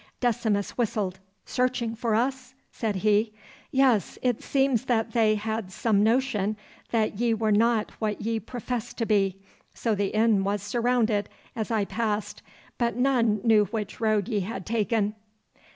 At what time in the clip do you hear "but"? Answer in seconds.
12.79-12.95